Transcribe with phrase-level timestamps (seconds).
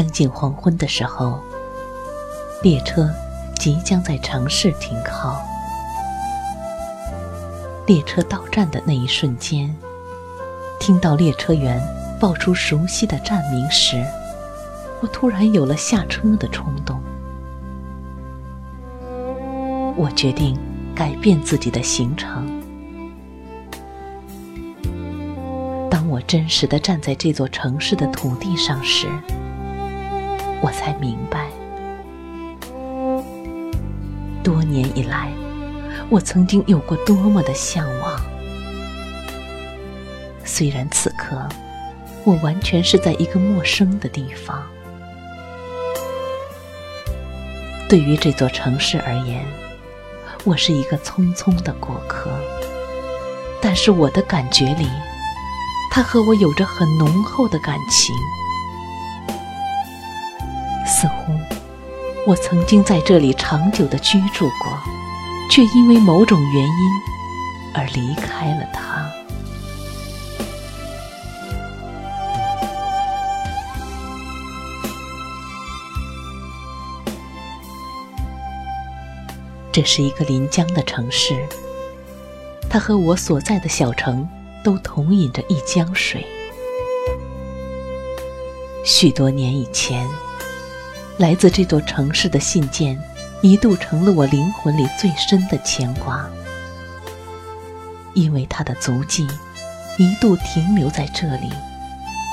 [0.00, 1.38] 将近黄昏的时候，
[2.62, 3.06] 列车
[3.58, 5.38] 即将在城市停靠。
[7.84, 9.76] 列车到站的那一瞬间，
[10.78, 11.78] 听到列车员
[12.18, 14.02] 报出熟悉的站名时，
[15.02, 16.98] 我突然有了下车的冲动。
[19.98, 20.58] 我决定
[20.94, 22.48] 改变自己的行程。
[25.90, 29.06] 当我真实的站在这座城市的土地上时，
[30.62, 31.48] 我才明白，
[34.42, 35.32] 多年以来，
[36.10, 38.20] 我曾经有过多么的向往。
[40.44, 41.48] 虽然此刻，
[42.24, 44.62] 我完全是在一个陌生的地方。
[47.88, 49.42] 对于这座城市而言，
[50.44, 52.30] 我是一个匆匆的过客。
[53.62, 54.88] 但是我的感觉里，
[55.90, 58.14] 它和我有着很浓厚的感情。
[61.00, 61.32] 似乎
[62.26, 64.78] 我曾经在这里长久的居住过，
[65.50, 66.70] 却因为某种原因
[67.74, 69.10] 而离开了它。
[79.72, 81.48] 这是一个临江的城市，
[82.68, 84.28] 它和我所在的小城
[84.62, 86.26] 都同饮着一江水。
[88.84, 90.06] 许多年以前。
[91.20, 92.98] 来自这座城市的信件，
[93.42, 96.26] 一度成了我灵魂里最深的牵挂，
[98.14, 99.28] 因为它的足迹
[99.98, 101.52] 一度停留在这里，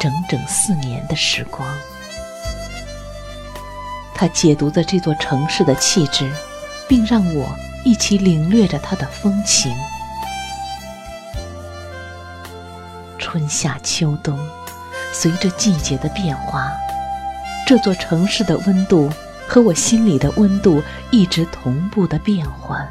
[0.00, 1.68] 整整四年的时光。
[4.14, 6.32] 他解读着这座城市的气质，
[6.88, 7.54] 并让我
[7.84, 9.70] 一起领略着它的风情。
[13.18, 14.38] 春夏秋冬，
[15.12, 16.72] 随着季节的变化。
[17.70, 19.08] 这座城市的温度
[19.46, 20.82] 和我心里的温度
[21.12, 22.84] 一直同步的变换。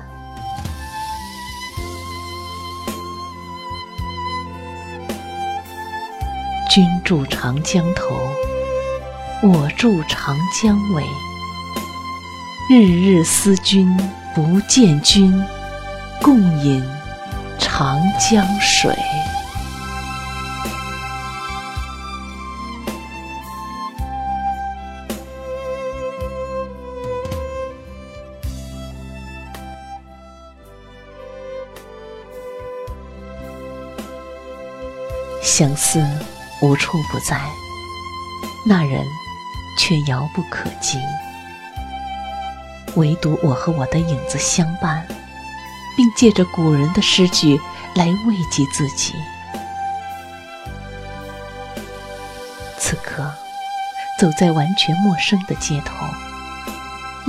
[6.71, 8.15] 君住长江头，
[9.43, 11.03] 我住长江尾。
[12.69, 13.85] 日日思君
[14.33, 15.45] 不见君，
[16.21, 16.81] 共饮
[17.59, 18.95] 长江水。
[35.59, 36.01] 相思
[36.61, 37.37] 无处不在，
[38.65, 39.05] 那人
[39.77, 40.97] 却遥不可及。
[42.95, 45.05] 唯独我和我的影子相伴，
[45.97, 47.59] 并借着古人的诗句
[47.93, 49.13] 来慰藉自己。
[52.77, 53.29] 此刻，
[54.17, 55.93] 走在完全陌生的街头，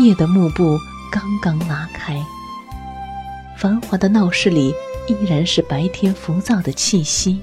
[0.00, 0.78] 夜的幕布
[1.10, 2.16] 刚刚拉开，
[3.56, 4.72] 繁华的闹市里
[5.08, 7.42] 依然是白天浮躁的气息。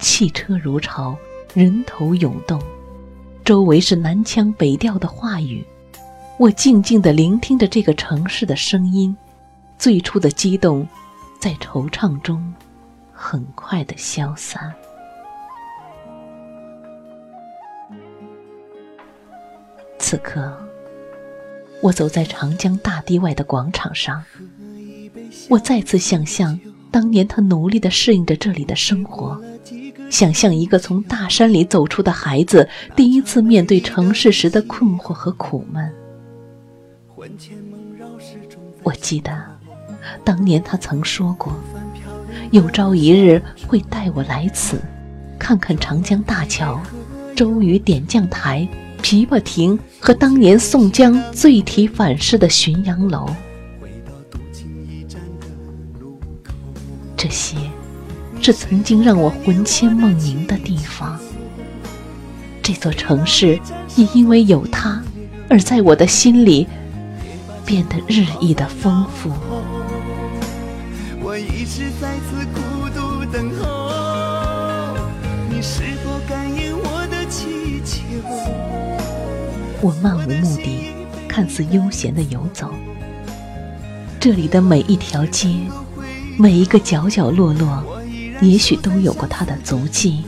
[0.00, 1.14] 汽车如潮，
[1.52, 2.60] 人头涌动，
[3.44, 5.64] 周围是南腔北调的话语。
[6.38, 9.14] 我静静地聆听着这个城市的声音，
[9.78, 10.88] 最初的激动，
[11.38, 12.52] 在惆怅中
[13.12, 14.72] 很快的消散。
[19.98, 20.56] 此刻，
[21.82, 24.24] 我走在长江大堤外的广场上，
[25.50, 26.58] 我再次想象
[26.90, 29.38] 当年他努力地适应着这里的生活。
[30.10, 35.90] 想象一个从大山里走出的孩子，第一次面对城市时的困惑和苦闷。
[38.82, 39.32] 我记得，
[40.24, 41.52] 当年他曾说过，
[42.50, 44.80] 有朝一日会带我来此，
[45.38, 46.80] 看看长江大桥、
[47.36, 48.68] 周瑜点将台、
[49.02, 53.28] 琵琶亭和当年宋江醉题反诗的浔阳楼，
[57.16, 57.56] 这些
[58.42, 61.18] 是曾经让我魂牵梦萦的地方。
[62.62, 63.60] 这座城市
[63.96, 65.02] 也因为有它，
[65.48, 66.66] 而在我的心里
[67.64, 69.30] 变得日益的丰富。
[71.22, 74.96] 我一直在此孤独等候，
[75.50, 77.98] 你是否感应我的祈求？
[79.82, 80.92] 我漫无目的，
[81.28, 82.70] 看似悠闲的游走。
[84.18, 85.48] 这里的每一条街，
[86.36, 87.82] 每一个角角落落，
[88.40, 90.24] 也许都有过他的足迹。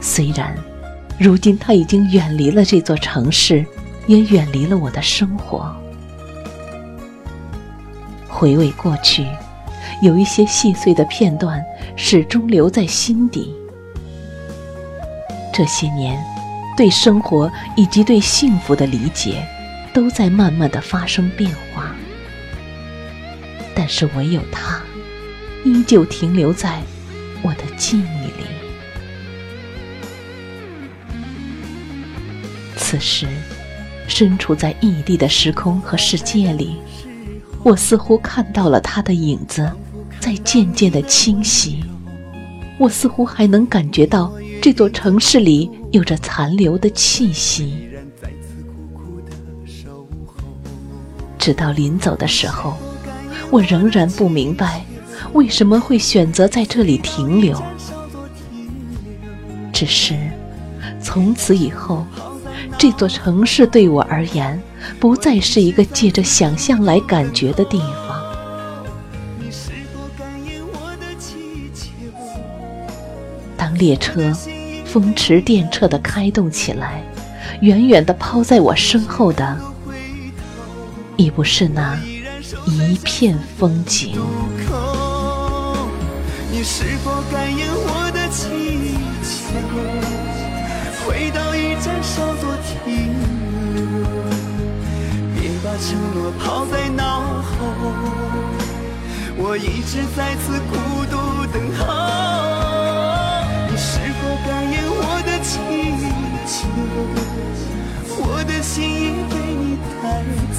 [0.00, 0.56] 虽然。
[1.20, 3.66] 如今他已经远离了这座城市，
[4.06, 5.74] 也远离了我的生活。
[8.28, 9.26] 回味过去，
[10.00, 11.60] 有一些细碎的片段
[11.96, 13.52] 始终留在心底。
[15.52, 16.22] 这些年，
[16.76, 19.44] 对生活以及对幸福的理解，
[19.92, 21.92] 都在慢慢的发生变化。
[23.74, 24.80] 但是唯有他，
[25.64, 26.82] 依旧停留在
[27.42, 28.46] 我的记忆里。
[32.76, 33.26] 此时，
[34.06, 36.76] 身处在异地的时空和世界里，
[37.62, 39.70] 我似乎看到了他的影子，
[40.18, 41.84] 在渐渐的清晰。
[42.78, 44.32] 我似乎还能感觉到
[44.62, 47.88] 这座城市里有着残留的气息。
[51.36, 52.76] 直到临走的时候，
[53.50, 54.84] 我仍然不明白，
[55.32, 57.60] 为什么会选择在这里停留。
[59.72, 60.16] 只是，
[61.00, 62.06] 从此以后。
[62.76, 64.60] 这座城市对我而言，
[65.00, 68.22] 不再是一个借着想象来感觉的地方。
[73.56, 74.32] 当列车
[74.84, 77.02] 风驰电掣地开动起来，
[77.60, 79.58] 远远地抛在我身后的，
[81.16, 81.98] 已不是那
[82.66, 84.12] 一片风景。
[86.58, 89.54] 你是否感应我的祈求？
[91.06, 93.14] 回到一站稍作停
[93.76, 93.78] 留，
[95.36, 95.70] 别把。
[95.78, 97.00] 承诺抛在脑
[97.40, 97.54] 后，
[99.36, 100.74] 我一直在此孤
[101.06, 101.86] 独等候。
[103.70, 105.62] 你是否感应我的祈
[106.44, 106.66] 求？
[108.20, 110.04] 我的心已被你带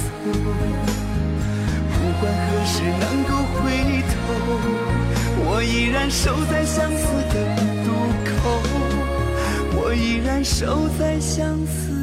[1.92, 3.60] 不管何时能够回
[4.08, 4.16] 头，
[5.44, 7.90] 我依然守在相思的渡
[8.24, 8.62] 口。
[9.82, 11.99] 我依然守在相思。